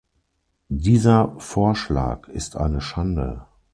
[0.73, 3.45] Dieser Vorschlag ist eine Schande.